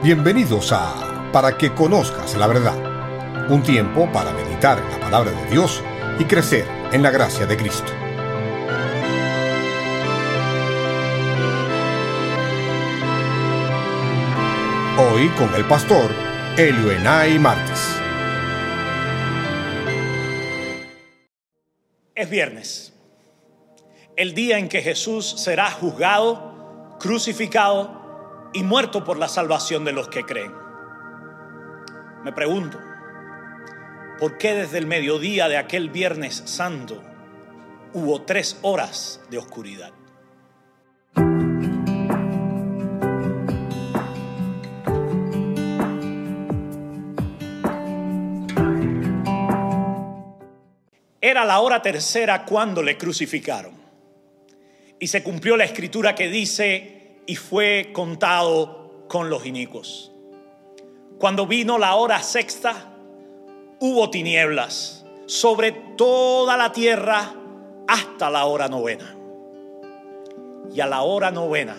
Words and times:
Bienvenidos 0.00 0.70
a 0.70 1.30
Para 1.32 1.58
que 1.58 1.74
conozcas 1.74 2.36
la 2.36 2.46
verdad, 2.46 3.50
un 3.50 3.64
tiempo 3.64 4.08
para 4.12 4.32
meditar 4.32 4.78
en 4.78 4.88
la 4.92 5.00
palabra 5.00 5.32
de 5.32 5.50
Dios 5.50 5.82
y 6.20 6.24
crecer 6.24 6.68
en 6.92 7.02
la 7.02 7.10
gracia 7.10 7.46
de 7.46 7.56
Cristo. 7.56 7.92
Hoy 14.98 15.28
con 15.30 15.52
el 15.56 15.64
pastor 15.64 16.12
Elio 16.56 16.92
Enay 16.92 17.36
Martes. 17.40 18.00
Es 22.14 22.30
viernes, 22.30 22.92
el 24.14 24.32
día 24.32 24.58
en 24.58 24.68
que 24.68 24.80
Jesús 24.80 25.42
será 25.42 25.72
juzgado, 25.72 26.96
crucificado 27.00 27.97
y 28.52 28.62
muerto 28.62 29.04
por 29.04 29.18
la 29.18 29.28
salvación 29.28 29.84
de 29.84 29.92
los 29.92 30.08
que 30.08 30.24
creen. 30.24 30.52
Me 32.24 32.32
pregunto, 32.32 32.78
¿por 34.18 34.38
qué 34.38 34.54
desde 34.54 34.78
el 34.78 34.86
mediodía 34.86 35.48
de 35.48 35.56
aquel 35.56 35.90
viernes 35.90 36.42
santo 36.46 37.02
hubo 37.92 38.22
tres 38.22 38.58
horas 38.62 39.20
de 39.30 39.38
oscuridad? 39.38 39.92
Era 51.20 51.44
la 51.44 51.60
hora 51.60 51.82
tercera 51.82 52.44
cuando 52.44 52.82
le 52.82 52.96
crucificaron. 52.96 53.72
Y 54.98 55.08
se 55.08 55.22
cumplió 55.22 55.56
la 55.56 55.64
escritura 55.64 56.14
que 56.14 56.28
dice, 56.28 56.97
y 57.28 57.36
fue 57.36 57.90
contado 57.92 59.04
con 59.06 59.28
los 59.28 59.44
inicuos. 59.44 60.10
Cuando 61.18 61.46
vino 61.46 61.76
la 61.76 61.94
hora 61.94 62.22
sexta, 62.22 62.94
hubo 63.80 64.08
tinieblas 64.08 65.04
sobre 65.26 65.72
toda 65.72 66.56
la 66.56 66.72
tierra 66.72 67.34
hasta 67.86 68.30
la 68.30 68.46
hora 68.46 68.68
novena. 68.68 69.14
Y 70.74 70.80
a 70.80 70.86
la 70.86 71.02
hora 71.02 71.30
novena 71.30 71.76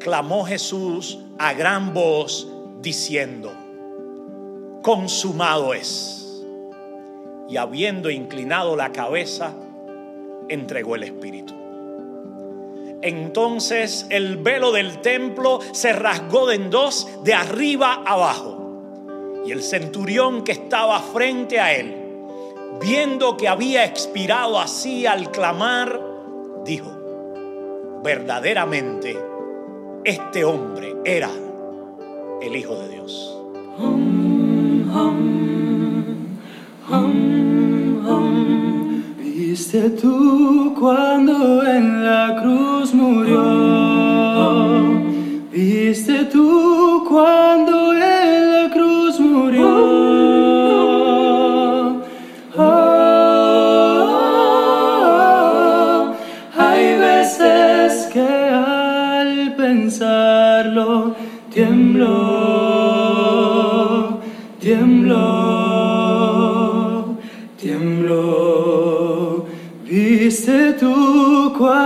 clamó 0.00 0.46
Jesús 0.46 1.18
a 1.38 1.52
gran 1.52 1.92
voz 1.92 2.48
diciendo, 2.80 3.52
consumado 4.82 5.74
es 5.74 6.42
y 7.46 7.58
habiendo 7.58 8.08
inclinado 8.08 8.74
la 8.74 8.90
cabeza, 8.90 9.52
entregó 10.48 10.94
el 10.94 11.02
Espíritu. 11.02 11.55
Entonces 13.06 14.04
el 14.10 14.38
velo 14.38 14.72
del 14.72 15.00
templo 15.00 15.60
se 15.70 15.92
rasgó 15.92 16.50
en 16.50 16.70
dos 16.70 17.08
de 17.22 17.34
arriba 17.34 18.02
abajo. 18.04 19.42
Y 19.46 19.52
el 19.52 19.62
centurión 19.62 20.42
que 20.42 20.50
estaba 20.50 20.98
frente 20.98 21.60
a 21.60 21.72
él, 21.72 21.94
viendo 22.80 23.36
que 23.36 23.46
había 23.46 23.84
expirado 23.84 24.58
así 24.58 25.06
al 25.06 25.30
clamar, 25.30 26.00
dijo, 26.64 26.90
verdaderamente 28.02 29.16
este 30.02 30.44
hombre 30.44 30.96
era 31.04 31.30
el 32.42 32.56
Hijo 32.56 32.74
de 32.74 32.88
Dios. 32.88 33.36
Viste 39.56 39.88
tú 39.88 40.74
cuando 40.78 41.64
en 41.66 42.04
la 42.04 42.36
cruz 42.38 42.92
murió. 42.92 43.40
Viste 45.50 46.26
tú 46.26 47.02
cuando 47.08 47.94
en 47.94 48.52
la 48.52 48.68
cruz 48.70 49.18
murió. 49.18 49.64
Oh, 52.54 52.92
hay 56.58 56.98
veces 56.98 58.10
que 58.12 58.28
al 58.28 59.54
pensarlo 59.56 61.14
tiemblo, 61.50 62.10
tiemblo. 64.60 65.75
Viste 70.46 70.74
tú 70.74 71.52
cuando 71.58 71.85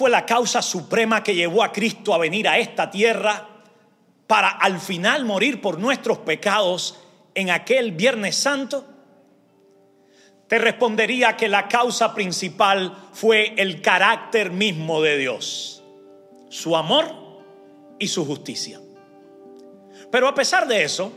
fue 0.00 0.08
la 0.08 0.24
causa 0.24 0.62
suprema 0.62 1.22
que 1.22 1.34
llevó 1.34 1.62
a 1.62 1.72
Cristo 1.72 2.14
a 2.14 2.18
venir 2.18 2.48
a 2.48 2.58
esta 2.58 2.90
tierra 2.90 3.46
para 4.26 4.48
al 4.48 4.80
final 4.80 5.26
morir 5.26 5.60
por 5.60 5.78
nuestros 5.78 6.16
pecados 6.16 6.98
en 7.34 7.50
aquel 7.50 7.92
Viernes 7.92 8.34
Santo? 8.34 8.86
Te 10.48 10.58
respondería 10.58 11.36
que 11.36 11.48
la 11.48 11.68
causa 11.68 12.14
principal 12.14 12.96
fue 13.12 13.52
el 13.58 13.82
carácter 13.82 14.52
mismo 14.52 15.02
de 15.02 15.18
Dios, 15.18 15.82
su 16.48 16.74
amor 16.78 17.04
y 17.98 18.08
su 18.08 18.24
justicia. 18.24 18.80
Pero 20.10 20.28
a 20.28 20.34
pesar 20.34 20.66
de 20.66 20.82
eso, 20.82 21.12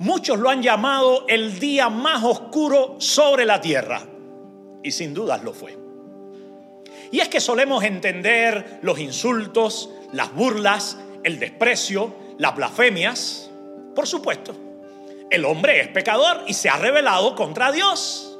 muchos 0.00 0.40
lo 0.40 0.50
han 0.50 0.60
llamado 0.60 1.24
el 1.28 1.60
día 1.60 1.88
más 1.88 2.24
oscuro 2.24 2.96
sobre 2.98 3.44
la 3.44 3.60
tierra. 3.60 4.02
Y 4.82 4.90
sin 4.90 5.14
dudas 5.14 5.44
lo 5.44 5.54
fue. 5.54 5.83
Y 7.14 7.20
es 7.20 7.28
que 7.28 7.40
solemos 7.40 7.84
entender 7.84 8.80
los 8.82 8.98
insultos, 8.98 9.88
las 10.10 10.34
burlas, 10.34 10.98
el 11.22 11.38
desprecio, 11.38 12.12
las 12.38 12.56
blasfemias. 12.56 13.52
Por 13.94 14.08
supuesto, 14.08 14.52
el 15.30 15.44
hombre 15.44 15.80
es 15.80 15.86
pecador 15.86 16.42
y 16.48 16.54
se 16.54 16.68
ha 16.68 16.76
rebelado 16.76 17.36
contra 17.36 17.70
Dios. 17.70 18.36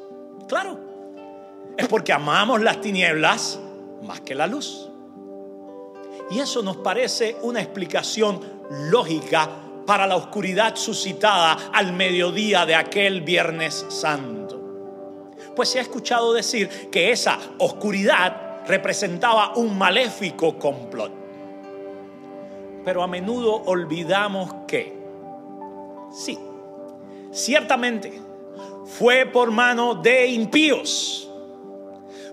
Claro, 0.48 0.80
es 1.78 1.86
porque 1.86 2.12
amamos 2.12 2.62
las 2.62 2.80
tinieblas 2.80 3.60
más 4.02 4.22
que 4.22 4.34
la 4.34 4.48
luz. 4.48 4.90
Y 6.32 6.40
eso 6.40 6.60
nos 6.60 6.78
parece 6.78 7.36
una 7.42 7.60
explicación 7.62 8.40
lógica 8.90 9.50
para 9.86 10.04
la 10.04 10.16
oscuridad 10.16 10.74
suscitada 10.74 11.70
al 11.72 11.92
mediodía 11.92 12.66
de 12.66 12.74
aquel 12.74 13.20
Viernes 13.20 13.86
Santo. 13.88 14.60
Pues 15.54 15.68
se 15.68 15.78
ha 15.78 15.82
escuchado 15.82 16.32
decir 16.32 16.90
que 16.90 17.12
esa 17.12 17.38
oscuridad 17.58 18.43
representaba 18.66 19.54
un 19.56 19.76
maléfico 19.76 20.58
complot. 20.58 21.12
Pero 22.84 23.02
a 23.02 23.06
menudo 23.06 23.62
olvidamos 23.66 24.52
que, 24.66 24.96
sí, 26.12 26.38
ciertamente 27.32 28.12
fue 28.84 29.26
por 29.26 29.50
mano 29.50 29.94
de 29.94 30.26
impíos, 30.26 31.30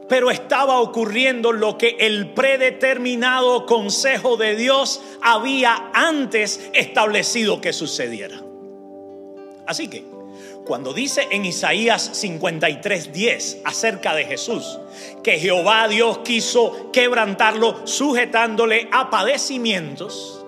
pero 0.09 0.29
estaba 0.29 0.81
ocurriendo 0.81 1.53
lo 1.53 1.77
que 1.77 1.95
el 1.99 2.33
predeterminado 2.33 3.65
consejo 3.65 4.35
de 4.35 4.57
Dios 4.57 5.01
había 5.21 5.89
antes 5.93 6.69
establecido 6.73 7.61
que 7.61 7.71
sucediera. 7.71 8.41
Así 9.65 9.87
que, 9.87 10.03
cuando 10.65 10.93
dice 10.93 11.27
en 11.31 11.45
Isaías 11.45 12.11
53:10 12.13 13.61
acerca 13.65 14.13
de 14.13 14.25
Jesús 14.25 14.79
que 15.23 15.39
Jehová 15.39 15.87
Dios 15.87 16.19
quiso 16.19 16.91
quebrantarlo 16.91 17.85
sujetándole 17.85 18.87
a 18.91 19.09
padecimientos, 19.09 20.45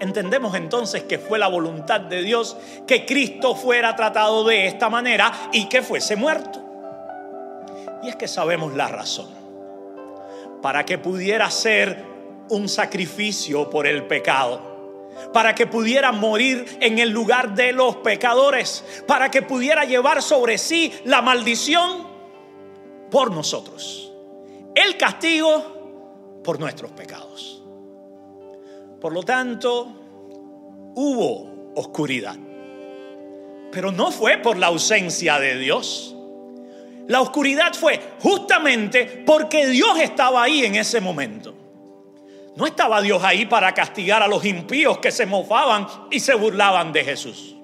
entendemos 0.00 0.54
entonces 0.54 1.02
que 1.04 1.18
fue 1.18 1.38
la 1.38 1.48
voluntad 1.48 2.00
de 2.00 2.22
Dios 2.22 2.56
que 2.86 3.04
Cristo 3.04 3.54
fuera 3.54 3.94
tratado 3.96 4.44
de 4.44 4.66
esta 4.66 4.88
manera 4.88 5.32
y 5.52 5.68
que 5.68 5.82
fuese 5.82 6.16
muerto. 6.16 6.60
Y 8.02 8.08
es 8.08 8.16
que 8.16 8.28
sabemos 8.28 8.74
la 8.74 8.88
razón. 8.88 9.28
Para 10.62 10.84
que 10.84 10.98
pudiera 10.98 11.50
ser 11.50 12.04
un 12.48 12.68
sacrificio 12.68 13.68
por 13.70 13.86
el 13.86 14.04
pecado 14.06 14.69
para 15.32 15.54
que 15.54 15.66
pudiera 15.66 16.12
morir 16.12 16.78
en 16.80 16.98
el 16.98 17.10
lugar 17.10 17.54
de 17.54 17.72
los 17.72 17.96
pecadores, 17.96 18.84
para 19.06 19.30
que 19.30 19.42
pudiera 19.42 19.84
llevar 19.84 20.22
sobre 20.22 20.58
sí 20.58 20.92
la 21.04 21.22
maldición 21.22 22.06
por 23.10 23.32
nosotros, 23.32 24.12
el 24.74 24.96
castigo 24.96 26.40
por 26.44 26.58
nuestros 26.58 26.92
pecados. 26.92 27.62
Por 29.00 29.12
lo 29.12 29.22
tanto, 29.22 30.92
hubo 30.94 31.72
oscuridad, 31.74 32.36
pero 33.72 33.92
no 33.92 34.10
fue 34.10 34.38
por 34.38 34.56
la 34.58 34.66
ausencia 34.66 35.38
de 35.38 35.56
Dios. 35.58 36.14
La 37.06 37.20
oscuridad 37.20 37.74
fue 37.74 38.00
justamente 38.20 39.24
porque 39.26 39.66
Dios 39.66 39.98
estaba 39.98 40.42
ahí 40.42 40.64
en 40.64 40.76
ese 40.76 41.00
momento. 41.00 41.54
No 42.60 42.66
estaba 42.66 43.00
Dios 43.00 43.24
ahí 43.24 43.46
para 43.46 43.72
castigar 43.72 44.22
a 44.22 44.28
los 44.28 44.44
impíos 44.44 44.98
que 44.98 45.10
se 45.10 45.24
mofaban 45.24 45.86
y 46.10 46.20
se 46.20 46.34
burlaban 46.34 46.92
de 46.92 47.02
Jesús. 47.02 47.56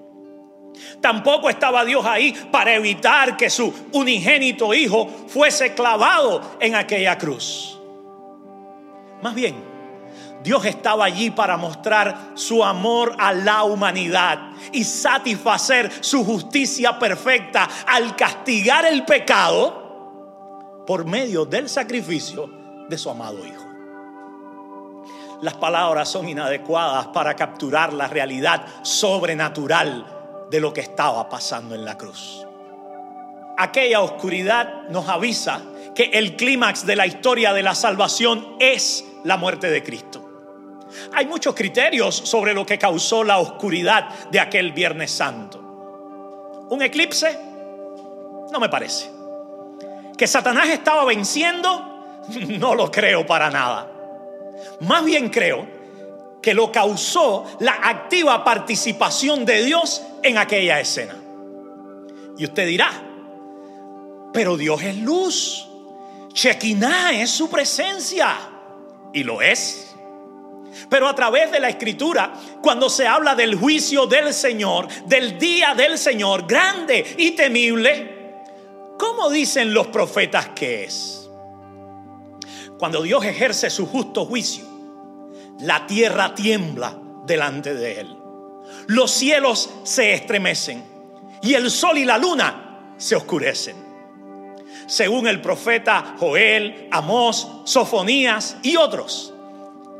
Tampoco 0.99 1.51
estaba 1.51 1.85
Dios 1.85 2.03
ahí 2.03 2.33
para 2.51 2.73
evitar 2.73 3.37
que 3.37 3.51
su 3.51 3.71
unigénito 3.91 4.73
hijo 4.73 5.07
fuese 5.27 5.75
clavado 5.75 6.57
en 6.59 6.73
aquella 6.73 7.15
cruz. 7.15 7.79
Más 9.21 9.35
bien, 9.35 9.63
Dios 10.43 10.65
estaba 10.65 11.05
allí 11.05 11.29
para 11.29 11.57
mostrar 11.57 12.31
su 12.33 12.63
amor 12.63 13.15
a 13.19 13.33
la 13.33 13.65
humanidad 13.65 14.49
y 14.71 14.83
satisfacer 14.83 15.91
su 16.01 16.25
justicia 16.25 16.97
perfecta 16.97 17.69
al 17.85 18.15
castigar 18.15 18.83
el 18.87 19.05
pecado 19.05 20.83
por 20.87 21.05
medio 21.05 21.45
del 21.45 21.69
sacrificio 21.69 22.49
de 22.89 22.97
su 22.97 23.11
amado 23.11 23.45
Hijo 23.45 23.56
las 25.41 25.53
palabras 25.55 26.09
son 26.09 26.27
inadecuadas 26.27 27.07
para 27.07 27.35
capturar 27.35 27.93
la 27.93 28.07
realidad 28.07 28.65
sobrenatural 28.81 30.05
de 30.49 30.59
lo 30.59 30.73
que 30.73 30.81
estaba 30.81 31.29
pasando 31.29 31.75
en 31.75 31.85
la 31.85 31.97
cruz. 31.97 32.45
Aquella 33.57 34.01
oscuridad 34.01 34.87
nos 34.89 35.07
avisa 35.09 35.61
que 35.95 36.05
el 36.13 36.35
clímax 36.35 36.85
de 36.85 36.95
la 36.95 37.07
historia 37.07 37.53
de 37.53 37.63
la 37.63 37.75
salvación 37.75 38.55
es 38.59 39.05
la 39.23 39.37
muerte 39.37 39.69
de 39.69 39.83
Cristo. 39.83 40.23
Hay 41.13 41.25
muchos 41.25 41.53
criterios 41.53 42.15
sobre 42.15 42.53
lo 42.53 42.65
que 42.65 42.77
causó 42.77 43.23
la 43.23 43.39
oscuridad 43.39 44.09
de 44.31 44.39
aquel 44.39 44.71
Viernes 44.71 45.11
Santo. 45.11 45.59
¿Un 46.69 46.81
eclipse? 46.81 47.37
No 48.51 48.59
me 48.59 48.69
parece. 48.69 49.11
¿Que 50.17 50.27
Satanás 50.27 50.69
estaba 50.69 51.05
venciendo? 51.05 51.93
No 52.59 52.75
lo 52.75 52.91
creo 52.91 53.25
para 53.25 53.49
nada. 53.49 53.96
Más 54.81 55.03
bien 55.03 55.29
creo 55.29 55.67
que 56.41 56.53
lo 56.53 56.71
causó 56.71 57.45
la 57.59 57.73
activa 57.83 58.43
participación 58.43 59.45
de 59.45 59.63
Dios 59.63 60.01
en 60.23 60.37
aquella 60.37 60.79
escena. 60.79 61.15
Y 62.37 62.45
usted 62.45 62.67
dirá, 62.67 62.91
pero 64.33 64.55
Dios 64.55 64.81
es 64.83 64.97
luz. 64.97 65.67
Shekinah 66.33 67.13
es 67.13 67.31
su 67.31 67.49
presencia. 67.49 68.35
Y 69.13 69.23
lo 69.23 69.41
es. 69.41 69.95
Pero 70.89 71.07
a 71.07 71.15
través 71.15 71.51
de 71.51 71.59
la 71.59 71.69
escritura, 71.69 72.33
cuando 72.61 72.89
se 72.89 73.07
habla 73.07 73.35
del 73.35 73.55
juicio 73.55 74.05
del 74.05 74.33
Señor, 74.33 74.87
del 75.05 75.39
día 75.39 75.73
del 75.73 75.97
Señor, 75.97 76.45
grande 76.47 77.15
y 77.17 77.31
temible, 77.31 78.43
¿cómo 78.99 79.29
dicen 79.29 79.73
los 79.73 79.87
profetas 79.87 80.49
que 80.49 80.83
es? 80.83 81.26
Cuando 82.77 83.01
Dios 83.01 83.25
ejerce 83.25 83.69
su 83.69 83.87
justo 83.87 84.25
juicio, 84.25 84.65
la 85.59 85.87
tierra 85.87 86.35
tiembla 86.35 86.97
delante 87.25 87.73
de 87.73 88.01
Él. 88.01 88.15
Los 88.87 89.11
cielos 89.11 89.69
se 89.83 90.13
estremecen 90.13 90.83
y 91.41 91.53
el 91.53 91.71
sol 91.71 91.97
y 91.97 92.05
la 92.05 92.17
luna 92.17 92.93
se 92.97 93.15
oscurecen. 93.15 93.75
Según 94.85 95.27
el 95.27 95.41
profeta 95.41 96.15
Joel, 96.19 96.87
Amós, 96.91 97.47
Sofonías 97.65 98.57
y 98.61 98.77
otros, 98.77 99.33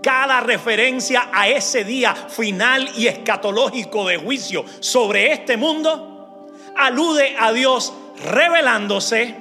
cada 0.03 0.39
referencia 0.41 1.29
a 1.33 1.49
ese 1.49 1.83
día 1.83 2.15
final 2.15 2.89
y 2.95 3.07
escatológico 3.07 4.07
de 4.07 4.17
juicio 4.17 4.63
sobre 4.79 5.33
este 5.33 5.57
mundo 5.57 6.47
alude 6.77 7.35
a 7.37 7.51
Dios 7.51 7.91
revelándose 8.23 9.35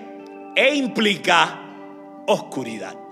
e 0.57 0.75
implica 0.75 1.61
oscuridad. 2.27 3.06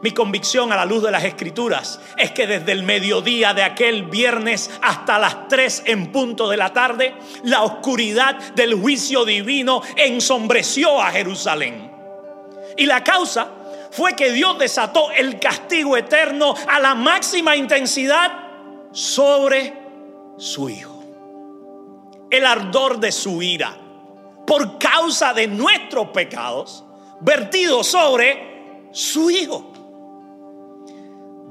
Mi 0.00 0.12
convicción 0.12 0.72
a 0.72 0.76
la 0.76 0.84
luz 0.84 1.02
de 1.02 1.10
las 1.10 1.24
escrituras 1.24 2.00
es 2.16 2.30
que 2.30 2.46
desde 2.46 2.70
el 2.70 2.84
mediodía 2.84 3.52
de 3.52 3.64
aquel 3.64 4.04
viernes 4.04 4.70
hasta 4.80 5.18
las 5.18 5.48
3 5.48 5.82
en 5.86 6.12
punto 6.12 6.48
de 6.48 6.56
la 6.56 6.72
tarde, 6.72 7.14
la 7.42 7.64
oscuridad 7.64 8.36
del 8.54 8.74
juicio 8.74 9.24
divino 9.24 9.82
ensombreció 9.96 11.02
a 11.02 11.10
Jerusalén. 11.10 11.90
Y 12.76 12.86
la 12.86 13.02
causa 13.02 13.48
fue 13.90 14.14
que 14.14 14.30
Dios 14.30 14.56
desató 14.58 15.10
el 15.10 15.40
castigo 15.40 15.96
eterno 15.96 16.54
a 16.68 16.78
la 16.78 16.94
máxima 16.94 17.56
intensidad 17.56 18.30
sobre 18.92 19.74
su 20.36 20.68
Hijo. 20.68 21.02
El 22.30 22.46
ardor 22.46 23.00
de 23.00 23.10
su 23.10 23.42
ira 23.42 23.76
por 24.46 24.78
causa 24.78 25.34
de 25.34 25.48
nuestros 25.48 26.10
pecados 26.10 26.84
vertido 27.20 27.82
sobre 27.82 28.86
su 28.92 29.28
Hijo. 29.30 29.72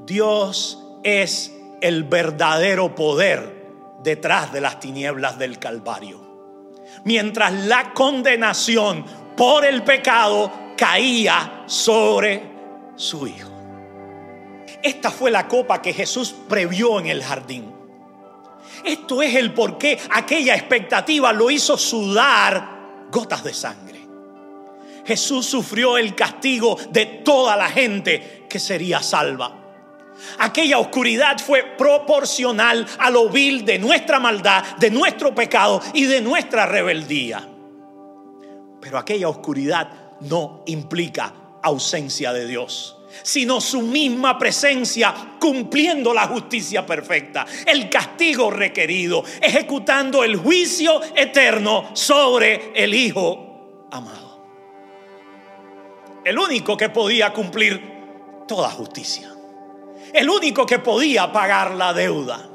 Dios 0.08 0.82
es 1.02 1.54
el 1.82 2.04
verdadero 2.04 2.94
poder 2.94 3.98
detrás 4.02 4.50
de 4.54 4.62
las 4.62 4.80
tinieblas 4.80 5.38
del 5.38 5.58
Calvario. 5.58 6.18
Mientras 7.04 7.52
la 7.52 7.92
condenación 7.92 9.04
por 9.36 9.66
el 9.66 9.82
pecado 9.82 10.50
caía 10.78 11.64
sobre 11.66 12.42
su 12.96 13.26
Hijo. 13.26 13.50
Esta 14.82 15.10
fue 15.10 15.30
la 15.30 15.46
copa 15.46 15.82
que 15.82 15.92
Jesús 15.92 16.34
previó 16.48 16.98
en 16.98 17.08
el 17.08 17.22
jardín. 17.22 17.70
Esto 18.84 19.20
es 19.20 19.34
el 19.34 19.52
por 19.52 19.76
qué 19.76 19.98
aquella 20.10 20.54
expectativa 20.54 21.34
lo 21.34 21.50
hizo 21.50 21.76
sudar 21.76 23.08
gotas 23.10 23.44
de 23.44 23.52
sangre. 23.52 24.00
Jesús 25.04 25.44
sufrió 25.44 25.98
el 25.98 26.14
castigo 26.14 26.78
de 26.90 27.04
toda 27.04 27.58
la 27.58 27.68
gente 27.68 28.46
que 28.48 28.58
sería 28.58 29.02
salva. 29.02 29.67
Aquella 30.38 30.78
oscuridad 30.78 31.38
fue 31.38 31.62
proporcional 31.76 32.86
a 32.98 33.10
lo 33.10 33.28
vil 33.28 33.64
de 33.64 33.78
nuestra 33.78 34.18
maldad, 34.18 34.64
de 34.78 34.90
nuestro 34.90 35.34
pecado 35.34 35.80
y 35.94 36.04
de 36.04 36.20
nuestra 36.20 36.66
rebeldía. 36.66 37.46
Pero 38.80 38.98
aquella 38.98 39.28
oscuridad 39.28 39.88
no 40.20 40.62
implica 40.66 41.32
ausencia 41.62 42.32
de 42.32 42.46
Dios 42.46 42.94
sino 43.22 43.58
su 43.60 43.80
misma 43.80 44.38
presencia 44.38 45.14
cumpliendo 45.40 46.12
la 46.12 46.26
justicia 46.26 46.84
perfecta, 46.84 47.46
el 47.66 47.88
castigo 47.88 48.50
requerido, 48.50 49.24
ejecutando 49.40 50.22
el 50.22 50.36
juicio 50.36 51.00
eterno 51.16 51.90
sobre 51.94 52.70
el 52.74 52.94
Hijo 52.94 53.88
amado. 53.90 54.44
El 56.22 56.38
único 56.38 56.76
que 56.76 56.90
podía 56.90 57.32
cumplir 57.32 57.80
toda 58.46 58.70
justicia 58.70 59.37
el 60.12 60.28
único 60.28 60.66
que 60.66 60.78
podía 60.78 61.32
pagar 61.32 61.72
la 61.72 61.92
deuda, 61.92 62.48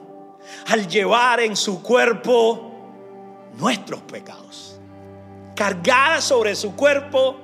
al 0.67 0.87
llevar 0.87 1.39
en 1.39 1.55
su 1.55 1.81
cuerpo 1.81 2.71
nuestros 3.57 4.01
pecados, 4.01 4.79
cargar 5.55 6.21
sobre 6.21 6.55
su 6.55 6.75
cuerpo 6.75 7.35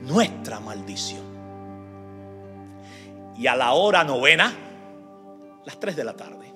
nuestra 0.00 0.60
maldición. 0.60 1.22
Y 3.36 3.46
a 3.46 3.56
la 3.56 3.72
hora 3.72 4.04
novena, 4.04 4.52
las 5.64 5.78
tres 5.78 5.96
de 5.96 6.04
la 6.04 6.14
tarde, 6.14 6.52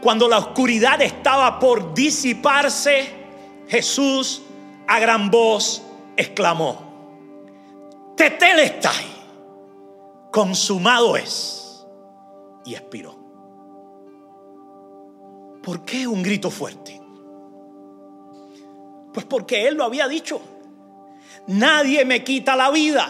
cuando 0.00 0.28
la 0.28 0.38
oscuridad 0.38 1.00
estaba 1.02 1.58
por 1.58 1.94
disiparse, 1.94 3.12
Jesús 3.68 4.42
a 4.86 4.98
gran 5.00 5.30
voz 5.30 5.82
exclamó, 6.16 6.86
Tetelestai 8.16 9.15
consumado 10.36 11.16
es. 11.16 11.86
Y 12.66 12.74
expiró. 12.74 13.16
¿Por 15.62 15.82
qué 15.86 16.06
un 16.06 16.22
grito 16.22 16.50
fuerte? 16.50 17.00
Pues 19.14 19.24
porque 19.24 19.66
Él 19.66 19.76
lo 19.76 19.84
había 19.84 20.06
dicho. 20.06 20.42
Nadie 21.46 22.04
me 22.04 22.22
quita 22.22 22.54
la 22.54 22.70
vida, 22.70 23.08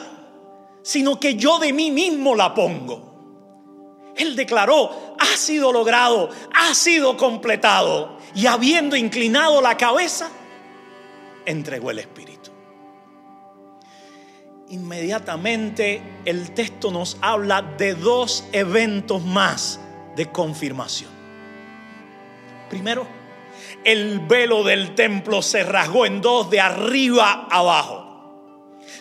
sino 0.82 1.18
que 1.18 1.34
yo 1.34 1.58
de 1.58 1.72
mí 1.72 1.90
mismo 1.90 2.36
la 2.36 2.54
pongo. 2.54 4.12
Él 4.14 4.36
declaró, 4.36 5.16
ha 5.18 5.36
sido 5.36 5.72
logrado, 5.72 6.28
ha 6.54 6.74
sido 6.74 7.16
completado. 7.16 8.18
Y 8.36 8.46
habiendo 8.46 8.94
inclinado 8.94 9.60
la 9.60 9.76
cabeza, 9.76 10.30
entregó 11.44 11.90
el 11.90 11.98
Espíritu. 11.98 12.25
Inmediatamente 14.68 16.02
el 16.24 16.52
texto 16.52 16.90
nos 16.90 17.16
habla 17.20 17.62
de 17.62 17.94
dos 17.94 18.44
eventos 18.52 19.22
más 19.22 19.80
de 20.16 20.26
confirmación. 20.26 21.10
Primero, 22.70 23.06
el 23.84 24.20
velo 24.20 24.64
del 24.64 24.94
templo 24.94 25.42
se 25.42 25.62
rasgó 25.62 26.06
en 26.06 26.20
dos 26.20 26.50
de 26.50 26.60
arriba 26.60 27.46
abajo 27.50 28.05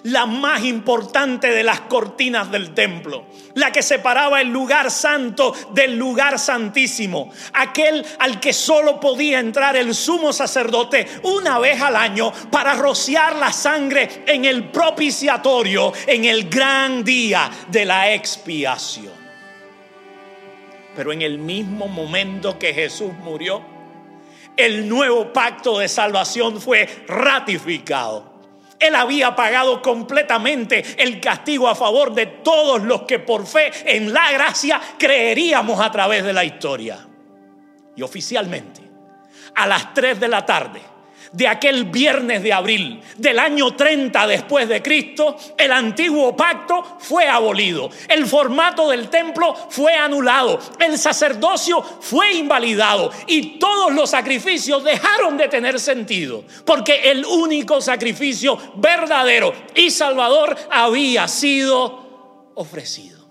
la 0.05 0.25
más 0.25 0.63
importante 0.63 1.51
de 1.51 1.63
las 1.63 1.81
cortinas 1.81 2.51
del 2.51 2.73
templo, 2.73 3.25
la 3.55 3.71
que 3.71 3.81
separaba 3.81 4.41
el 4.41 4.49
lugar 4.49 4.91
santo 4.91 5.53
del 5.71 5.97
lugar 5.97 6.37
santísimo, 6.37 7.31
aquel 7.53 8.05
al 8.19 8.39
que 8.39 8.53
solo 8.53 8.99
podía 8.99 9.39
entrar 9.39 9.75
el 9.75 9.95
sumo 9.95 10.31
sacerdote 10.31 11.07
una 11.23 11.57
vez 11.57 11.81
al 11.81 11.95
año 11.95 12.31
para 12.51 12.75
rociar 12.75 13.35
la 13.37 13.51
sangre 13.51 14.23
en 14.27 14.45
el 14.45 14.65
propiciatorio 14.65 15.91
en 16.05 16.25
el 16.25 16.49
gran 16.49 17.03
día 17.03 17.49
de 17.69 17.85
la 17.85 18.13
expiación. 18.13 19.13
Pero 20.95 21.11
en 21.11 21.23
el 21.23 21.39
mismo 21.39 21.87
momento 21.87 22.59
que 22.59 22.73
Jesús 22.73 23.11
murió, 23.23 23.61
el 24.55 24.87
nuevo 24.87 25.33
pacto 25.33 25.79
de 25.79 25.87
salvación 25.87 26.61
fue 26.61 26.87
ratificado 27.07 28.34
él 28.87 28.95
había 28.95 29.35
pagado 29.35 29.81
completamente 29.81 30.83
el 30.97 31.19
castigo 31.19 31.67
a 31.67 31.75
favor 31.75 32.13
de 32.13 32.25
todos 32.25 32.81
los 32.83 33.03
que 33.03 33.19
por 33.19 33.45
fe 33.45 33.71
en 33.85 34.13
la 34.13 34.31
gracia 34.31 34.79
creeríamos 34.97 35.79
a 35.79 35.91
través 35.91 36.23
de 36.23 36.33
la 36.33 36.43
historia. 36.43 37.05
Y 37.95 38.01
oficialmente, 38.01 38.81
a 39.55 39.67
las 39.67 39.93
3 39.93 40.19
de 40.19 40.27
la 40.27 40.45
tarde, 40.45 40.81
de 41.35 41.49
aquel 41.49 41.85
viernes 41.85 42.41
de 42.41 42.53
abril 42.53 43.01
del 43.17 43.39
año 43.39 43.75
30 43.75 44.25
después 44.25 44.69
de 44.69 44.81
Cristo, 44.81 45.35
el 45.57 45.71
antiguo 45.71 46.35
pacto 46.35 46.97
fue 46.99 47.27
abolido, 47.27 47.89
el 48.07 48.25
formato 48.25 48.89
del 48.89 49.09
templo 49.09 49.53
fue 49.69 49.93
anulado, 49.95 50.59
el 50.79 50.97
sacerdocio 50.97 51.81
fue 51.81 52.33
invalidado 52.35 53.11
y 53.27 53.59
todos 53.59 53.93
los 53.93 54.09
sacrificios 54.09 54.83
dejaron 54.83 55.35
de 55.37 55.49
tener 55.49 55.79
sentido, 55.79 56.45
porque 56.65 57.11
el 57.11 57.25
único 57.25 57.81
sacrificio 57.81 58.57
verdadero 58.75 59.53
y 59.75 59.91
salvador 59.91 60.55
había 60.71 61.27
sido 61.27 62.53
ofrecido. 62.55 63.25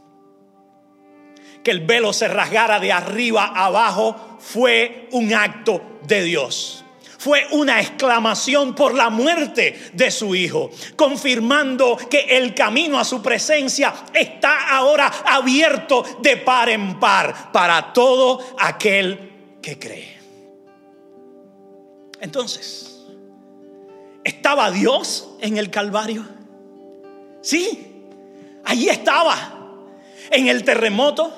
Que 1.62 1.70
el 1.70 1.80
velo 1.80 2.12
se 2.12 2.28
rasgara 2.28 2.78
de 2.78 2.92
arriba 2.92 3.46
abajo 3.46 4.36
fue 4.38 5.08
un 5.12 5.32
acto 5.32 5.80
de 6.06 6.22
Dios 6.22 6.83
fue 7.24 7.46
una 7.52 7.80
exclamación 7.80 8.74
por 8.74 8.92
la 8.92 9.08
muerte 9.08 9.80
de 9.94 10.10
su 10.10 10.34
hijo, 10.34 10.70
confirmando 10.94 11.96
que 11.96 12.20
el 12.36 12.54
camino 12.54 12.98
a 12.98 13.04
su 13.04 13.22
presencia 13.22 13.94
está 14.12 14.76
ahora 14.76 15.10
abierto 15.24 16.04
de 16.20 16.36
par 16.36 16.68
en 16.68 17.00
par 17.00 17.50
para 17.50 17.94
todo 17.94 18.44
aquel 18.58 19.56
que 19.62 19.78
cree. 19.78 20.18
Entonces, 22.20 23.06
¿estaba 24.22 24.70
Dios 24.70 25.30
en 25.40 25.56
el 25.56 25.70
Calvario? 25.70 26.26
Sí, 27.40 28.04
allí 28.66 28.90
estaba, 28.90 29.80
en 30.30 30.48
el 30.48 30.62
terremoto, 30.62 31.32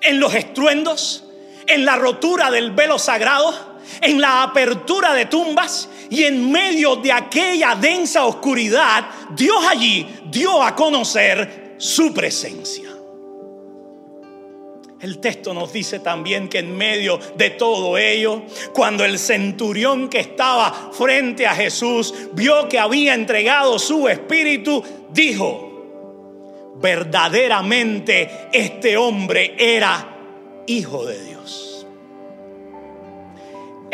en 0.00 0.20
los 0.20 0.32
estruendos, 0.32 1.24
en 1.66 1.84
la 1.84 1.96
rotura 1.96 2.52
del 2.52 2.70
velo 2.70 3.00
sagrado 3.00 3.73
en 4.00 4.20
la 4.20 4.42
apertura 4.42 5.12
de 5.14 5.26
tumbas 5.26 5.88
y 6.10 6.24
en 6.24 6.50
medio 6.50 6.96
de 6.96 7.12
aquella 7.12 7.74
densa 7.74 8.24
oscuridad, 8.24 9.04
Dios 9.30 9.64
allí 9.68 10.06
dio 10.30 10.62
a 10.62 10.74
conocer 10.74 11.76
su 11.78 12.12
presencia. 12.12 12.90
El 15.04 15.18
texto 15.18 15.52
nos 15.52 15.70
dice 15.70 15.98
también 15.98 16.48
que 16.48 16.60
en 16.60 16.74
medio 16.74 17.20
de 17.36 17.50
todo 17.50 17.98
ello, 17.98 18.42
cuando 18.72 19.04
el 19.04 19.18
centurión 19.18 20.08
que 20.08 20.20
estaba 20.20 20.92
frente 20.92 21.46
a 21.46 21.54
Jesús 21.54 22.14
vio 22.32 22.70
que 22.70 22.78
había 22.78 23.12
entregado 23.12 23.78
su 23.78 24.08
espíritu, 24.08 24.82
dijo, 25.10 26.72
verdaderamente 26.76 28.48
este 28.50 28.96
hombre 28.96 29.54
era 29.58 30.16
hijo 30.66 31.04
de 31.04 31.22
Dios. 31.22 31.63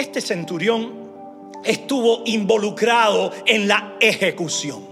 Este 0.01 0.23
centurión 0.23 1.11
estuvo 1.63 2.23
involucrado 2.25 3.35
en 3.45 3.69
la 3.69 3.97
ejecución. 4.01 4.83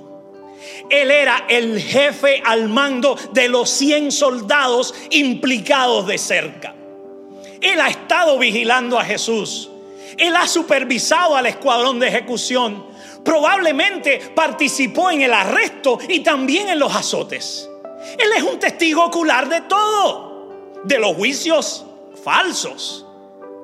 Él 0.90 1.10
era 1.10 1.46
el 1.48 1.80
jefe 1.80 2.42
al 2.44 2.68
mando 2.68 3.16
de 3.32 3.48
los 3.48 3.70
100 3.70 4.12
soldados 4.12 4.94
implicados 5.08 6.06
de 6.06 6.18
cerca. 6.18 6.74
Él 7.62 7.80
ha 7.80 7.88
estado 7.88 8.38
vigilando 8.38 8.98
a 8.98 9.04
Jesús. 9.04 9.70
Él 10.18 10.36
ha 10.36 10.46
supervisado 10.46 11.36
al 11.36 11.46
escuadrón 11.46 11.98
de 12.00 12.08
ejecución. 12.08 12.84
Probablemente 13.24 14.20
participó 14.34 15.10
en 15.10 15.22
el 15.22 15.32
arresto 15.32 15.98
y 16.06 16.20
también 16.20 16.68
en 16.68 16.78
los 16.78 16.94
azotes. 16.94 17.66
Él 18.18 18.28
es 18.36 18.42
un 18.42 18.58
testigo 18.58 19.06
ocular 19.06 19.48
de 19.48 19.62
todo, 19.62 20.82
de 20.84 20.98
los 20.98 21.16
juicios 21.16 21.86
falsos, 22.22 23.06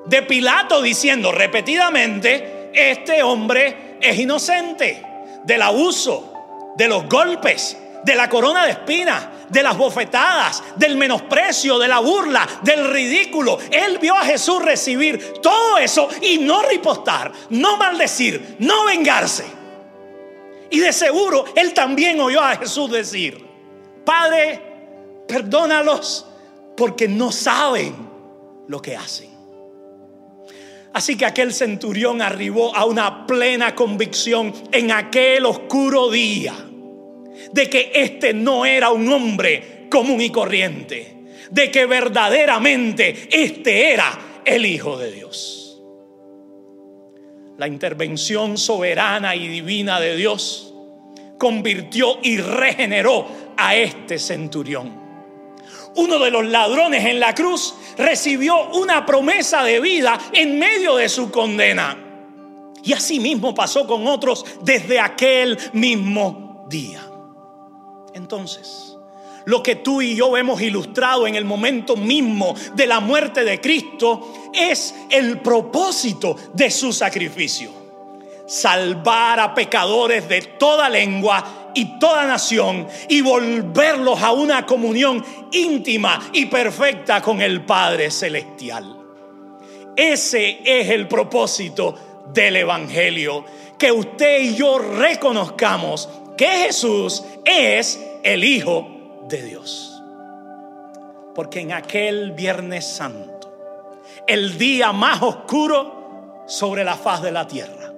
de 0.06 0.22
Pilato 0.22 0.82
diciendo 0.82 1.32
repetidamente, 1.32 2.70
este 2.72 3.22
hombre 3.22 3.96
es 4.00 4.18
inocente 4.18 5.04
del 5.44 5.62
abuso, 5.62 6.72
de 6.76 6.88
los 6.88 7.08
golpes, 7.08 7.76
de 8.04 8.14
la 8.14 8.28
corona 8.28 8.66
de 8.66 8.72
espinas, 8.72 9.26
de 9.48 9.62
las 9.62 9.76
bofetadas, 9.76 10.62
del 10.76 10.96
menosprecio, 10.96 11.78
de 11.78 11.88
la 11.88 12.00
burla, 12.00 12.46
del 12.62 12.90
ridículo. 12.90 13.58
Él 13.70 13.98
vio 13.98 14.14
a 14.14 14.24
Jesús 14.24 14.62
recibir 14.62 15.34
todo 15.40 15.78
eso 15.78 16.08
y 16.20 16.38
no 16.38 16.62
ripostar, 16.62 17.32
no 17.50 17.76
maldecir, 17.76 18.56
no 18.58 18.84
vengarse. 18.84 19.44
Y 20.70 20.80
de 20.80 20.92
seguro 20.92 21.44
él 21.54 21.72
también 21.72 22.20
oyó 22.20 22.40
a 22.40 22.56
Jesús 22.56 22.90
decir, 22.90 23.44
Padre, 24.04 24.60
perdónalos 25.28 26.26
porque 26.76 27.08
no 27.08 27.30
saben 27.30 27.94
lo 28.66 28.82
que 28.82 28.96
hacen. 28.96 29.33
Así 30.94 31.16
que 31.16 31.26
aquel 31.26 31.52
centurión 31.52 32.22
arribó 32.22 32.74
a 32.74 32.84
una 32.84 33.26
plena 33.26 33.74
convicción 33.74 34.54
en 34.70 34.92
aquel 34.92 35.44
oscuro 35.44 36.08
día 36.08 36.54
de 37.52 37.68
que 37.68 37.90
este 37.92 38.32
no 38.32 38.64
era 38.64 38.90
un 38.90 39.12
hombre 39.12 39.88
común 39.90 40.20
y 40.20 40.30
corriente, 40.30 41.16
de 41.50 41.70
que 41.72 41.86
verdaderamente 41.86 43.28
este 43.30 43.92
era 43.92 44.40
el 44.44 44.64
Hijo 44.64 44.96
de 44.96 45.10
Dios. 45.10 45.82
La 47.58 47.66
intervención 47.66 48.56
soberana 48.56 49.34
y 49.34 49.48
divina 49.48 49.98
de 49.98 50.14
Dios 50.14 50.72
convirtió 51.38 52.18
y 52.22 52.38
regeneró 52.38 53.26
a 53.56 53.74
este 53.74 54.20
centurión 54.20 55.03
uno 55.96 56.18
de 56.18 56.30
los 56.30 56.44
ladrones 56.46 57.04
en 57.04 57.20
la 57.20 57.34
cruz, 57.34 57.74
recibió 57.96 58.68
una 58.70 59.06
promesa 59.06 59.62
de 59.62 59.80
vida 59.80 60.18
en 60.32 60.58
medio 60.58 60.96
de 60.96 61.08
su 61.08 61.30
condena. 61.30 61.98
Y 62.82 62.92
así 62.92 63.18
mismo 63.18 63.54
pasó 63.54 63.86
con 63.86 64.06
otros 64.06 64.44
desde 64.62 65.00
aquel 65.00 65.58
mismo 65.72 66.66
día. 66.68 67.00
Entonces, 68.14 68.96
lo 69.46 69.62
que 69.62 69.76
tú 69.76 70.00
y 70.02 70.14
yo 70.14 70.36
hemos 70.36 70.60
ilustrado 70.60 71.26
en 71.26 71.34
el 71.34 71.44
momento 71.44 71.96
mismo 71.96 72.54
de 72.74 72.86
la 72.86 73.00
muerte 73.00 73.44
de 73.44 73.60
Cristo 73.60 74.32
es 74.52 74.94
el 75.10 75.40
propósito 75.40 76.36
de 76.52 76.70
su 76.70 76.92
sacrificio. 76.92 77.70
Salvar 78.46 79.40
a 79.40 79.54
pecadores 79.54 80.28
de 80.28 80.42
toda 80.42 80.88
lengua 80.88 81.63
y 81.74 81.98
toda 81.98 82.26
nación 82.26 82.86
y 83.08 83.20
volverlos 83.20 84.22
a 84.22 84.32
una 84.32 84.64
comunión 84.64 85.24
íntima 85.52 86.30
y 86.32 86.46
perfecta 86.46 87.20
con 87.20 87.40
el 87.42 87.62
Padre 87.62 88.10
Celestial. 88.10 88.96
Ese 89.96 90.60
es 90.64 90.90
el 90.90 91.06
propósito 91.06 91.94
del 92.32 92.56
Evangelio, 92.56 93.44
que 93.78 93.92
usted 93.92 94.40
y 94.40 94.54
yo 94.54 94.78
reconozcamos 94.78 96.08
que 96.36 96.46
Jesús 96.46 97.22
es 97.44 98.00
el 98.22 98.44
Hijo 98.44 99.24
de 99.28 99.42
Dios. 99.42 100.02
Porque 101.34 101.60
en 101.60 101.72
aquel 101.72 102.32
Viernes 102.32 102.86
Santo, 102.86 103.52
el 104.26 104.56
día 104.58 104.92
más 104.92 105.22
oscuro 105.22 106.44
sobre 106.46 106.84
la 106.84 106.96
faz 106.96 107.22
de 107.22 107.32
la 107.32 107.46
tierra, 107.46 107.92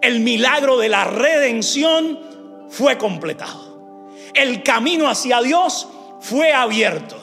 el 0.00 0.20
milagro 0.20 0.78
de 0.78 0.88
la 0.88 1.04
redención 1.04 2.29
fue 2.70 2.96
completado. 2.96 4.18
El 4.34 4.62
camino 4.62 5.08
hacia 5.08 5.40
Dios 5.42 5.88
fue 6.20 6.52
abierto. 6.52 7.16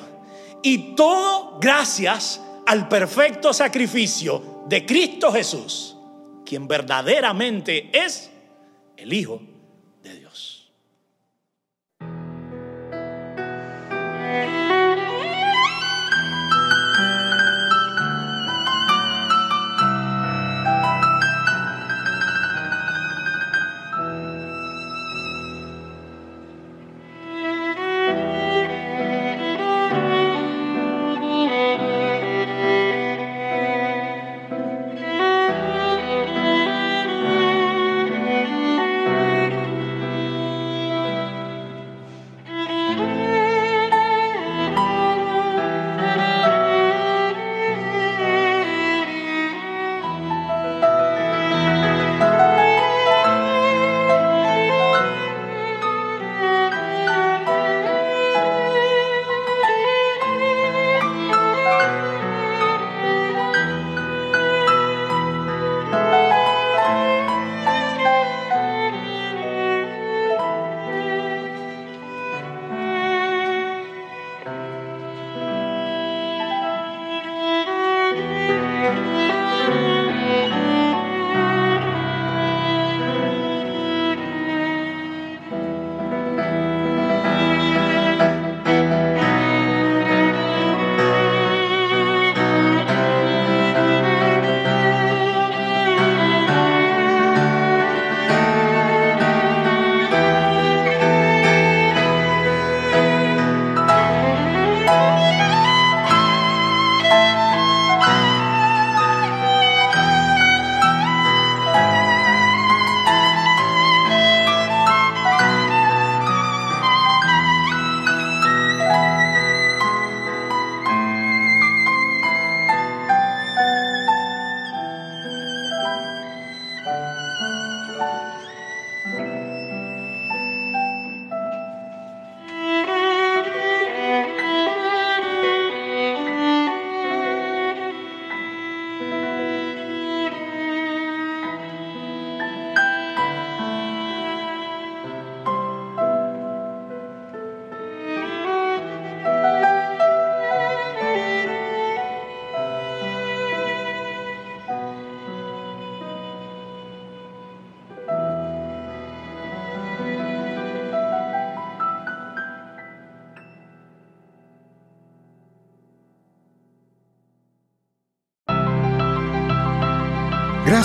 Y 0.61 0.95
todo 0.95 1.57
gracias 1.59 2.41
al 2.65 2.87
perfecto 2.87 3.53
sacrificio 3.53 4.63
de 4.67 4.85
Cristo 4.85 5.31
Jesús, 5.31 5.95
quien 6.45 6.67
verdaderamente 6.67 7.89
es 7.93 8.29
el 8.97 9.13
Hijo 9.13 9.41
de 10.03 10.19
Dios. 10.19 10.56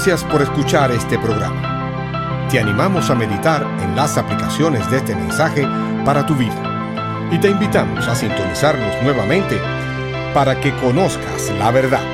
Gracias 0.05 0.29
por 0.33 0.43
escuchar 0.43 0.91
este 0.91 1.17
programa. 1.17 2.49
Te 2.51 2.59
animamos 2.59 3.09
a 3.09 3.15
meditar 3.15 3.63
en 3.81 3.95
las 3.95 4.19
aplicaciones 4.19 4.91
de 4.91 4.97
este 4.97 5.15
mensaje 5.15 5.65
para 6.05 6.27
tu 6.27 6.35
vida 6.35 7.29
y 7.31 7.39
te 7.39 7.51
invitamos 7.51 8.09
a 8.09 8.17
sintonizarnos 8.17 9.01
nuevamente 9.05 9.61
para 10.35 10.61
que 10.61 10.75
conozcas 10.79 11.53
la 11.57 11.71
verdad 11.71 12.12